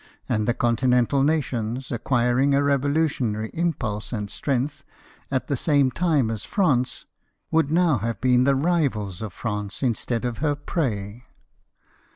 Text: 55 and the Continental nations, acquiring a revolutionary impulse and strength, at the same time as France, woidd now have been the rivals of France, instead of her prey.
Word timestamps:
55 0.23 0.35
and 0.35 0.47
the 0.47 0.53
Continental 0.55 1.21
nations, 1.21 1.91
acquiring 1.91 2.55
a 2.55 2.63
revolutionary 2.63 3.51
impulse 3.53 4.11
and 4.11 4.31
strength, 4.31 4.83
at 5.29 5.45
the 5.45 5.55
same 5.55 5.91
time 5.91 6.31
as 6.31 6.43
France, 6.43 7.05
woidd 7.53 7.69
now 7.69 7.99
have 7.99 8.19
been 8.19 8.43
the 8.43 8.55
rivals 8.55 9.21
of 9.21 9.31
France, 9.31 9.83
instead 9.83 10.25
of 10.25 10.39
her 10.39 10.55
prey. 10.55 11.21